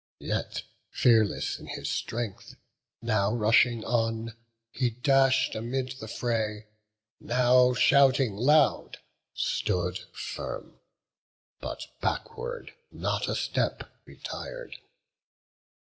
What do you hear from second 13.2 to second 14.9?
a step retir'd.